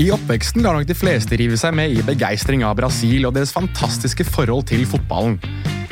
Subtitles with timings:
[0.00, 3.50] I oppveksten lar nok de fleste rive seg med i begeistring av Brasil og deres
[3.52, 5.36] fantastiske forhold til fotballen.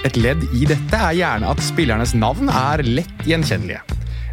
[0.07, 3.83] Et ledd i dette er gjerne at spillernes navn er lett gjenkjennelige.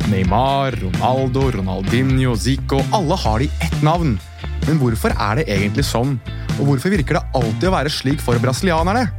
[0.08, 4.16] Neymar, Ronaldo, Ronaldinho, Zico alle har de ett navn.
[4.64, 6.16] Men hvorfor er det egentlig sånn?
[6.56, 9.10] Og hvorfor virker det alltid å være slik for brasilianerne?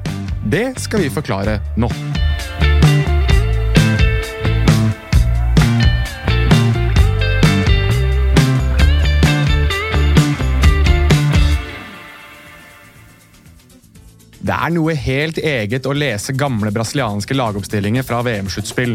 [0.48, 1.92] Det skal vi forklare nå.
[14.46, 18.92] Det er noe helt eget å lese gamle brasilianske lagoppstillinger fra VM-sluttspill,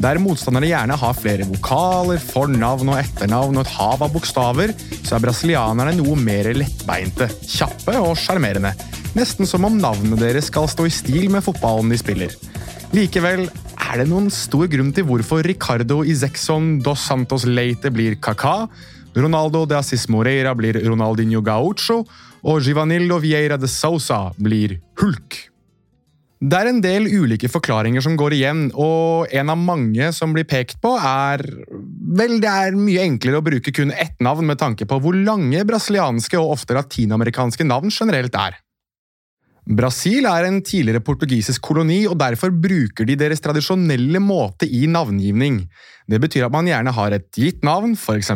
[0.00, 4.72] der motstanderne gjerne har flere vokaler, fornavn og etternavn og et hav av bokstaver,
[5.04, 8.72] så er brasilianerne noe mer lettbeinte, kjappe og sjarmerende.
[9.18, 12.32] Nesten som om navnet deres skal stå i stil med fotballen de spiller.
[12.96, 18.62] Likevel er det noen stor grunn til hvorfor Ricardo Izexon dos Santos Leite blir Kaka,
[19.14, 22.06] Ronaldo de Assis Moreira blir Ronaldinho Gaucho,
[22.44, 25.40] og Givanildo Vieira de Sousa blir Hulk.
[26.44, 30.44] Det er en del ulike forklaringer som går igjen, og en av mange som blir
[30.48, 31.40] pekt på, er
[32.14, 35.64] Vel, det er mye enklere å bruke kun ett navn med tanke på hvor lange
[35.66, 38.60] brasilianske og ofte latinamerikanske navn generelt er.
[39.64, 45.62] Brasil er en tidligere portugisisk koloni, og derfor bruker de deres tradisjonelle måte i navngivning.
[46.04, 48.28] Det betyr at man gjerne har et gitt navn, f.eks.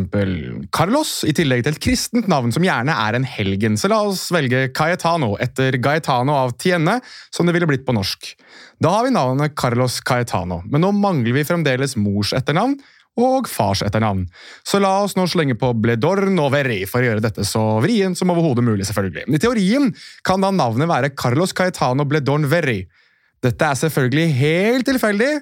[0.72, 3.76] Carlos, i tillegg til et kristent navn som gjerne er en helgen.
[3.76, 6.96] Så la oss velge Cayetano, etter Gaetano av Tienne,
[7.28, 8.32] som det ville blitt på norsk.
[8.80, 12.78] Da har vi navnet Carlos Cayetano, men nå mangler vi fremdeles mors etternavn,
[13.18, 14.24] og fars etternavn.
[14.66, 18.18] Så la oss nå slenge på Bledorn og Verri for å gjøre dette så vrient
[18.18, 18.86] som overhodet mulig.
[18.86, 19.26] selvfølgelig.
[19.28, 19.90] I teorien
[20.24, 22.84] kan da navnet være Carlos Caetano Bledorn Verri.
[23.42, 25.32] Dette er selvfølgelig helt tilfeldig.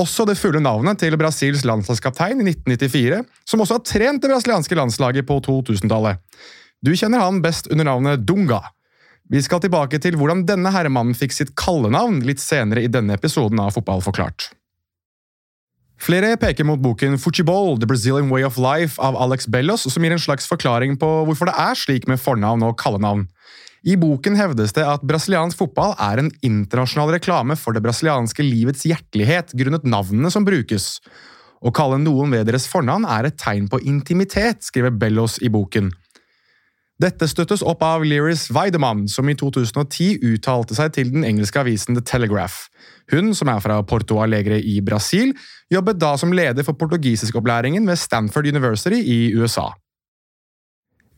[0.00, 4.78] Også det fulle navnet til Brasils landslagskaptein i 1994, som også har trent det brasilianske
[4.78, 6.22] landslaget på 2000-tallet.
[6.82, 8.62] Du kjenner han best under navnet Dunga.
[9.32, 13.60] Vi skal tilbake til hvordan denne herremannen fikk sitt kallenavn litt senere i denne episoden
[13.62, 14.50] av Fotball forklart.
[16.02, 20.10] Flere peker mot boken Fuchibol, The Brazilian Way of Life av Alex Bellos, som gir
[20.10, 23.28] en slags forklaring på hvorfor det er slik med fornavn og kallenavn.
[23.86, 28.82] I boken hevdes det at brasiliansk fotball er en internasjonal reklame for det brasilianske livets
[28.86, 30.96] hjertelighet grunnet navnene som brukes.
[31.62, 35.92] Å kalle noen ved deres fornavn er et tegn på intimitet, skriver Bellos i boken.
[37.02, 41.96] Dette støttes opp av Liris Weidemann, som i 2010 uttalte seg til den engelske avisen
[41.96, 42.68] The Telegraph.
[43.10, 45.32] Hun, som er fra Porto Alegre i Brasil,
[45.72, 49.72] jobbet da som leder for portugisiskopplæringen ved Stanford University i USA.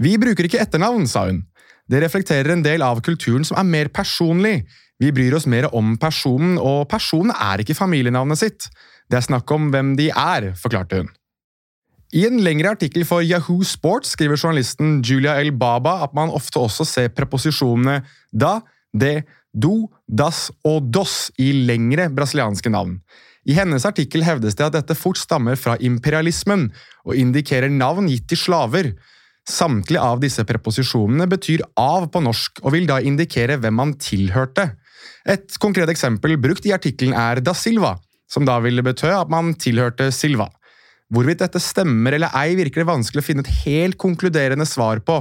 [0.00, 1.42] Vi bruker ikke etternavn, sa hun.
[1.90, 4.62] Det reflekterer en del av kulturen som er mer personlig.
[5.02, 8.70] Vi bryr oss mer om personen, og personen er ikke familienavnet sitt.
[9.10, 11.12] Det er snakk om hvem de er, forklarte hun.
[12.14, 16.60] I en lengre artikkel for Yahoo Sports skriver journalisten Julia El Baba at man ofte
[16.62, 18.60] også ser preposisjonene da,
[18.94, 23.00] de, do, das og dos i lengre brasilianske navn.
[23.50, 26.68] I hennes artikkel hevdes det at dette fort stammer fra imperialismen
[27.02, 28.92] og indikerer navn gitt til slaver.
[29.50, 34.70] Samtlige av disse preposisjonene betyr av på norsk og vil da indikere hvem man tilhørte.
[35.26, 37.96] Et konkret eksempel brukt i artikkelen er da Silva,
[38.30, 40.46] som da ville betø at man tilhørte Silva.
[41.14, 45.20] Hvorvidt dette stemmer eller ei, virker det vanskelig å finne et helt konkluderende svar på,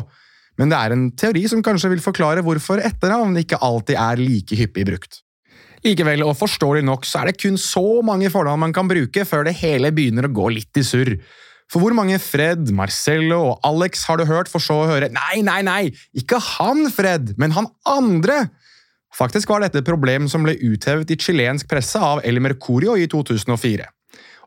[0.58, 4.58] men det er en teori som kanskje vil forklare hvorfor etternavn ikke alltid er like
[4.58, 5.22] hyppig brukt.
[5.84, 9.48] Likevel, og forståelig nok, så er det kun så mange fornavn man kan bruke før
[9.50, 11.18] det hele begynner å gå litt i surr.
[11.72, 15.42] For hvor mange Fred, Marcello og Alex har du hørt, for så å høre nei,
[15.46, 15.82] nei, nei,
[16.16, 18.46] ikke han Fred, men han andre?
[19.14, 23.10] Faktisk var dette et problem som ble uthevet i chilensk presse av El Mercurio i
[23.10, 23.90] 2004.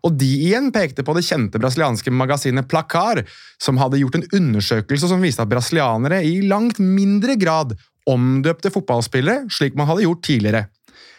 [0.07, 3.25] Og de igjen pekte på det kjente brasilianske magasinet Placar,
[3.59, 7.75] som hadde gjort en undersøkelse som viste at brasilianere i langt mindre grad
[8.07, 10.67] omdøpte fotballspillere slik man hadde gjort tidligere.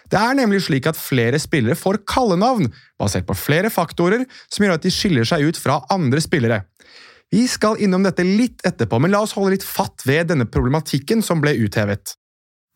[0.08, 4.78] Det er nemlig slik at flere spillere får kallenavn, basert på flere faktorer som gjør
[4.78, 6.62] at de skiller seg ut fra andre spillere.
[7.28, 11.20] Vi skal innom dette litt etterpå, men la oss holde litt fatt ved denne problematikken
[11.26, 12.16] som ble uthevet.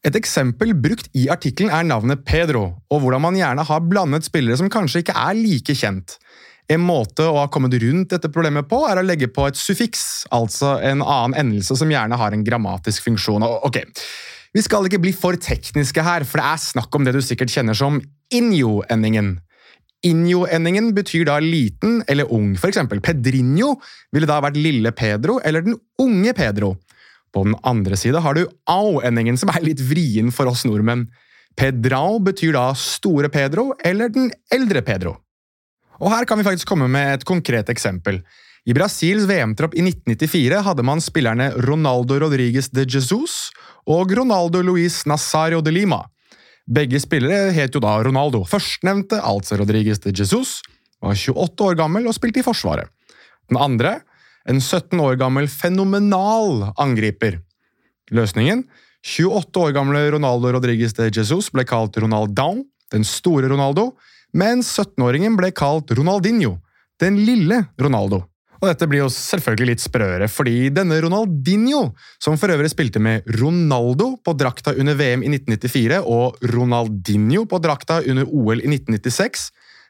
[0.01, 4.57] Et eksempel brukt i artikkelen er navnet Pedro, og hvordan man gjerne har blandet spillere
[4.57, 6.15] som kanskje ikke er like kjent.
[6.71, 10.25] En måte å ha kommet rundt dette problemet på, er å legge på et suffiks,
[10.33, 13.45] altså en annen endelse som gjerne har en grammatisk funksjon.
[13.45, 13.83] Ok,
[14.51, 17.53] Vi skal ikke bli for tekniske her, for det er snakk om det du sikkert
[17.53, 18.01] kjenner som
[18.35, 19.37] injo-endingen.
[20.03, 23.77] Injo-endingen betyr da liten eller ung, for eksempel Pedrinho
[24.11, 26.73] ville da vært lille Pedro eller den unge Pedro.
[27.31, 31.07] På den andre side har du au-endingen, som er litt vrien for oss nordmenn.
[31.55, 35.15] Pedrao betyr da store Pedro eller den eldre Pedro.
[36.01, 38.21] Og her kan vi faktisk komme med et konkret eksempel.
[38.65, 43.49] I Brasils VM-tropp i 1994 hadde man spillerne Ronaldo Rodriguez de Jesus
[43.89, 46.03] og Ronaldo Luis Nazario de Lima.
[46.69, 48.43] Begge spillere het jo da Ronaldo.
[48.45, 50.59] Førstnevnte, altså Rodriguez de Jesus,
[51.01, 52.89] var 28 år gammel og spilte i Forsvaret.
[53.49, 53.97] Den andre,
[54.49, 57.39] en 17 år gammel fenomenal angriper.
[58.11, 58.65] Løsningen?
[59.01, 63.91] 28 år gamle Ronaldo Rodriguez de Jesus ble kalt Ronaldão, den store Ronaldo,
[64.37, 66.59] mens 17-åringen ble kalt Ronaldinho,
[67.01, 68.23] den lille Ronaldo.
[68.61, 71.87] Og dette blir jo selvfølgelig litt sprøere, fordi denne Ronaldinho,
[72.21, 77.57] som for øvrig spilte med Ronaldo på drakta under VM i 1994 og Ronaldinho på
[77.63, 79.47] drakta under OL i 1996,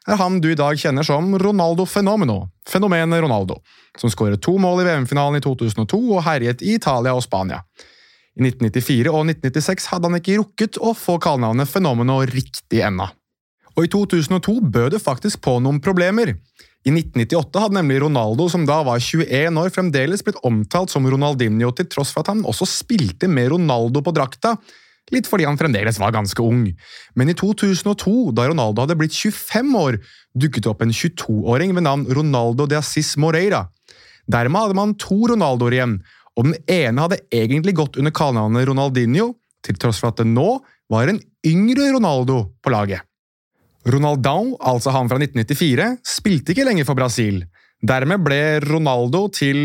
[0.08, 3.60] er han du i dag kjenner som Ronaldo Fenomeno, fenomenet Ronaldo,
[3.98, 7.62] som skåret to mål i VM-finalen i 2002 og herjet i Italia og Spania.
[8.32, 13.10] I 1994 og 1996 hadde han ikke rukket å få kallenavnet Fenomeno riktig ennå.
[13.76, 16.34] Og i 2002 bød det faktisk på noen problemer.
[16.82, 21.70] I 1998 hadde nemlig Ronaldo, som da var 21 år, fremdeles blitt omtalt som Ronaldinho,
[21.76, 24.56] til tross for at han også spilte med Ronaldo på drakta,
[25.12, 26.64] litt fordi han fremdeles var ganske ung.
[27.18, 29.98] Men i 2002, da Ronaldo hadde blitt 25 år,
[30.38, 33.66] dukket det opp en 22-åring ved navn Ronaldo de Assis Moreira.
[34.30, 35.96] Dermed hadde man to Ronaldoer igjen,
[36.38, 39.32] og den ene hadde egentlig gått under kallenavnet Ronaldinho,
[39.62, 40.56] til tross for at det nå
[40.90, 43.04] var en yngre Ronaldo på laget.
[43.86, 47.42] Ronaldão, altså han fra 1994, spilte ikke lenger for Brasil.
[47.82, 49.58] Dermed ble Ronaldo til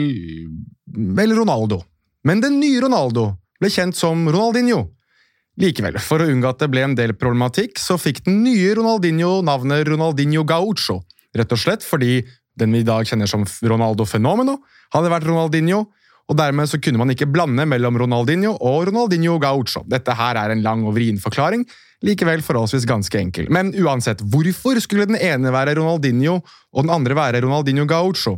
[0.90, 1.84] vel Ronaldo.
[2.26, 3.30] Men den nye Ronaldo
[3.62, 4.88] ble kjent som Ronaldinho.
[5.58, 9.40] Likevel, for å unngå at det ble en del problematikk, så fikk den nye Ronaldinho
[9.46, 11.00] navnet Ronaldinho Gaucho.
[11.34, 12.20] Rett og slett fordi
[12.58, 14.60] den vi i dag kjenner som Ronaldo Fenomeno,
[14.94, 15.84] hadde vært Ronaldinho,
[16.28, 19.84] og dermed så kunne man ikke blande mellom Ronaldinho og Ronaldinho Gaucho.
[19.88, 21.64] Dette her er en lang og vrien forklaring,
[22.06, 23.48] likevel forholdsvis ganske enkel.
[23.54, 28.38] Men uansett, hvorfor skulle den ene være Ronaldinho og den andre være Ronaldinho Gaucho?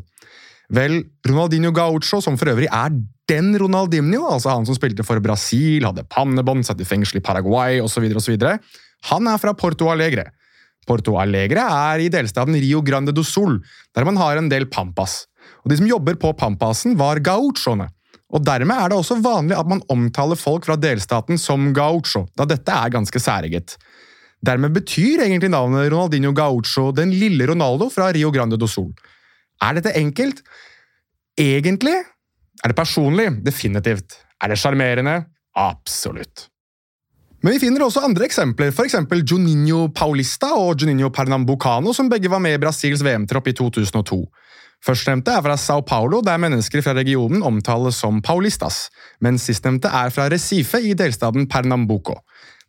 [0.70, 2.94] Vel, Ronaldinho Gaucho, som for øvrig er
[3.30, 7.82] den Ronaldinho, altså han som spilte for Brasil, hadde pannebånd, satt i fengsel i Paraguay
[7.82, 8.38] osv., osv.,
[9.10, 10.28] han er fra Porto Alegre.
[10.88, 13.62] Porto Alegre er i delstaten Rio Grande do Sul,
[13.96, 15.24] der man har en del pampas
[15.64, 17.90] og De som jobber på Pampasen, var gauchoene.
[18.30, 22.46] Og Dermed er det også vanlig at man omtaler folk fra delstaten som gaucho, da
[22.46, 23.76] dette er ganske særeget.
[24.46, 28.94] Dermed betyr egentlig navnet Ronaldinho Gaucho den lille Ronaldo fra Rio Grande do Sul.
[29.64, 30.44] Er dette enkelt?
[31.40, 33.30] Egentlig er det personlig.
[33.46, 34.20] Definitivt.
[34.44, 35.22] Er det sjarmerende?
[35.60, 36.48] Absolutt.
[37.40, 38.98] Men vi finner også andre eksempler, f.eks.
[39.24, 44.20] Juninho Paulista og Juninho Pernambucano, som begge var med i Brasils VM-tropp i 2002.
[44.84, 48.88] Førstnevnte er fra Sao Paulo, der mennesker fra regionen omtales som paulistas,
[49.24, 52.18] mens sistnevnte er fra Recife i delstaten Pernambuco.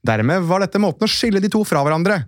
[0.07, 2.23] Dermed var dette måten å skille de to fra hverandre.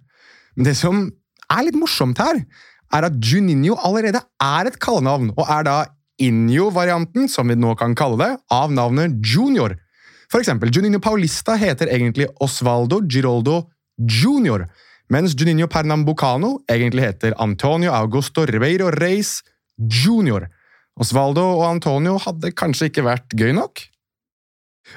[0.59, 1.07] Men det som
[1.51, 2.43] er litt morsomt her,
[2.93, 5.77] er at Juninho allerede er et kallenavn, og er da
[6.23, 9.75] Injo-varianten, som vi nå kan kalle det, av navnet Junior.
[10.31, 13.63] For eksempel, Juninho Paulista heter egentlig Osvaldo Giroldo
[13.99, 14.67] Junior,
[15.13, 19.41] mens Juninho Pernambucano egentlig heter Antonio Augusto Ribeiro Reis
[19.77, 20.47] junior.
[21.01, 23.83] Osvaldo og Antonio hadde kanskje ikke vært gøy nok?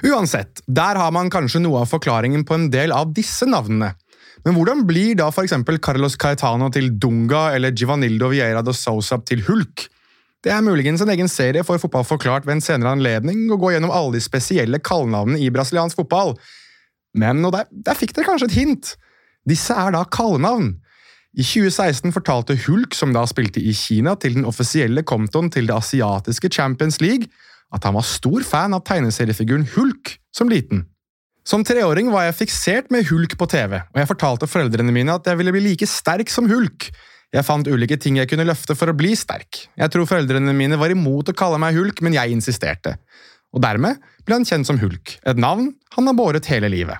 [0.04, 3.94] Uansett, der har man kanskje noe av forklaringen på en del av disse navnene.
[4.44, 5.54] Men hvordan blir da f.eks.
[5.82, 9.86] Carlos Caetano til Dunga eller Givanildo Vieira de Sousa til Hulk?
[10.44, 13.72] Det er muligens en egen serie for Fotball forklart ved en senere anledning å gå
[13.74, 16.36] gjennom alle de spesielle kallenavnene i brasiliansk fotball.
[17.16, 18.92] Men, og der, der fikk dere kanskje et hint,
[19.48, 20.76] disse er da kallenavn.
[21.36, 25.74] I 2016 fortalte Hulk, som da spilte i Kina, til den offisielle kontoen til det
[25.76, 27.28] asiatiske Champions League
[27.74, 30.86] at han var stor fan av tegneseriefiguren Hulk som liten.
[31.46, 35.28] Som treåring var jeg fiksert med Hulk på TV, og jeg fortalte foreldrene mine at
[35.30, 36.88] jeg ville bli like sterk som Hulk.
[37.34, 39.60] Jeg fant ulike ting jeg kunne løfte for å bli sterk.
[39.78, 42.96] Jeg tror foreldrene mine var imot å kalle meg Hulk, men jeg insisterte.
[43.54, 46.98] Og dermed ble han kjent som Hulk, et navn han har båret hele livet.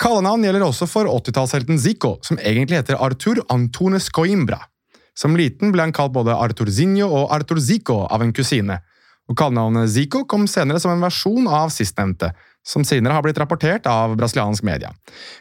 [0.00, 4.62] Kallenavn gjelder også for 80-tallshelten Zico, som egentlig heter Arthur Antones Coimbra.
[5.12, 8.80] Som liten ble han kalt både Arthur Zinho og Arthur Zico av en kusine,
[9.28, 12.32] og kallenavnet Zico kom senere som en versjon av sistnevnte,
[12.66, 14.92] som senere har blitt rapportert av brasiliansk media.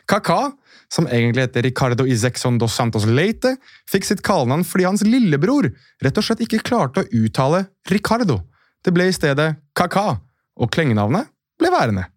[0.09, 0.51] Kaká,
[0.89, 3.55] som egentlig heter Ricardo Isexon dos Santos Leite,
[3.91, 5.69] fikk sitt kallenavn fordi hans lillebror
[6.03, 8.39] rett og slett ikke klarte å uttale Ricardo.
[8.85, 10.15] Det ble i stedet Kaká,
[10.59, 12.07] og klengenavnet ble værende.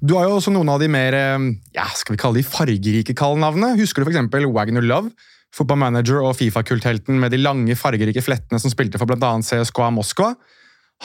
[0.00, 1.42] Du har jo også noen av de mer eh,
[1.76, 3.76] ja, skal vi kalle de fargerike kallenavnene.
[3.80, 4.30] Husker du f.eks.
[4.48, 5.12] Wagner Love,
[5.56, 9.34] fotballmanager og Fifa-kulthelten med de lange, fargerike flettene som spilte for bl.a.
[9.44, 10.32] CSKA Moskva?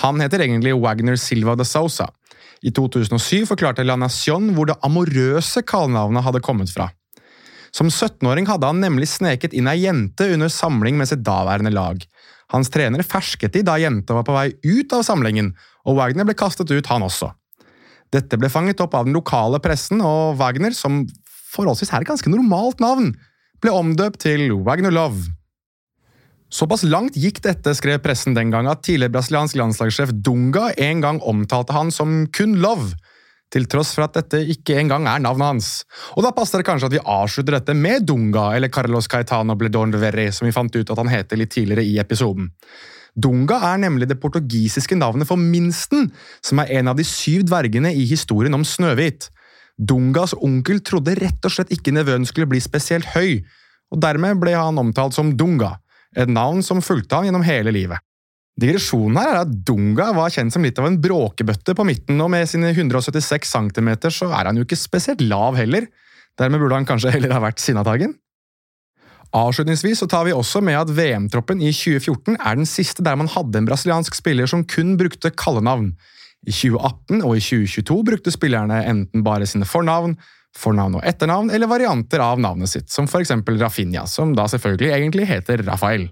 [0.04, 2.08] Han heter egentlig Wagner Silva de Sousa.
[2.64, 6.90] I 2007 forklarte La Nación hvor det amorøse kallenavnet hadde kommet fra.
[7.76, 12.00] Som 17-åring hadde han nemlig sneket inn ei jente under samling med sitt daværende lag.
[12.54, 15.52] Hans trener fersket de da jenta var på vei ut av samlingen,
[15.84, 17.34] og Wagner ble kastet ut, han også.
[18.14, 21.04] Dette ble fanget opp av den lokale pressen, og Wagner, som
[21.56, 23.12] forholdsvis er et ganske normalt navn,
[23.64, 25.26] ble omdøpt til Wagner Love.
[26.56, 31.20] Såpass langt gikk dette, skrev pressen den gang, at tidligere brasiliansk landslagssjef Dunga en gang
[31.28, 32.94] omtalte han som kun Love,
[33.52, 35.68] til tross for at dette ikke engang er navnet hans.
[36.16, 39.98] Og da passer det kanskje at vi avslutter dette med Dunga, eller Carlos Caetano Bledon
[40.00, 42.48] Verri, som vi fant ut at han heter litt tidligere i episoden.
[43.16, 46.08] Dunga er nemlig det portugisiske navnet for minsten,
[46.40, 49.28] som er en av de syv dvergene i historien om Snøhvit.
[49.76, 53.42] Dungas onkel trodde rett og slett ikke nevøen skulle bli spesielt høy,
[53.92, 55.76] og dermed ble han omtalt som Dunga,
[56.16, 58.02] et navn som fulgte han gjennom hele livet.
[58.56, 62.30] Digresjonen her er at Dunga var kjent som litt av en bråkebøtte på midten, og
[62.32, 65.90] med sine 176 cm så er han jo ikke spesielt lav heller.
[66.40, 68.16] Dermed burde han kanskje heller ha vært Sinnataggen.
[69.36, 73.28] Avslutningsvis så tar vi også med at VM-troppen i 2014 er den siste der man
[73.32, 75.92] hadde en brasiliansk spiller som kun brukte kallenavn.
[76.46, 80.16] I 2018 og i 2022 brukte spillerne enten bare sine fornavn,
[80.56, 84.94] fornavn og etternavn eller varianter av navnet sitt, som for eksempel Rafinha, som da selvfølgelig
[84.96, 86.10] egentlig heter Rafael.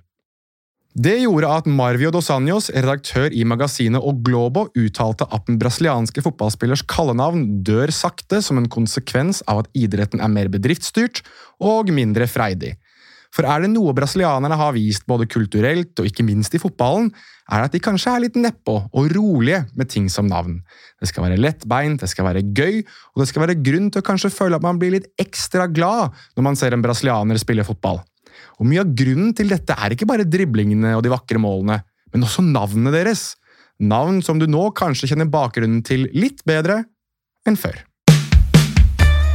[0.94, 6.22] Det gjorde at Marvio dos Anjos, redaktør i magasinet Og Globo, uttalte at den brasilianske
[6.22, 11.24] fotballspillers kallenavn dør sakte som en konsekvens av at idretten er mer bedriftsstyrt
[11.58, 12.76] og mindre freidig.
[13.34, 17.10] For er det noe brasilianerne har vist både kulturelt og ikke minst i fotballen,
[17.50, 20.60] er det at de kanskje er litt nedpå og rolige med ting som navn.
[21.02, 24.06] Det skal være lettbeint, det skal være gøy, og det skal være grunn til å
[24.06, 28.04] kanskje føle at man blir litt ekstra glad når man ser en brasilianer spille fotball.
[28.62, 31.82] Og Mye av grunnen til dette er ikke bare driblingene og de vakre målene,
[32.14, 33.34] men også navnene deres.
[33.82, 36.84] Navn som du nå kanskje kjenner bakgrunnen til litt bedre
[37.50, 37.82] enn før.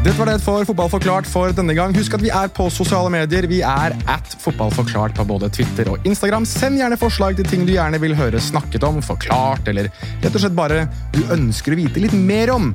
[0.08, 1.92] Dette var det for Fotball forklart for denne gang.
[1.92, 3.44] Husk at vi er på sosiale medier.
[3.44, 6.46] Vi er at fotballforklart på både Twitter og Instagram.
[6.48, 9.90] Send gjerne forslag til ting du gjerne vil høre snakket om, forklart, eller
[10.22, 12.70] rett og slett bare du ønsker å vite litt mer om.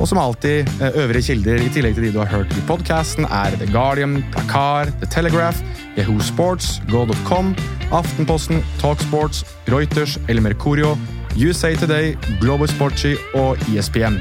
[0.00, 3.30] Og som alltid, eh, øvrige kilder i tillegg til de du har hørt i podkasten,
[3.30, 5.62] er The Guardian, Dakar, The Telegraph,
[5.94, 7.54] Yahoo Sports, Go.com,
[7.92, 10.98] Aftenposten, Talksports, Reuters eller Mercurio,
[11.38, 14.18] USA Today, Global Sportsy og ESPN.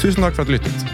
[0.00, 0.91] Tusen takk for at du lyttet.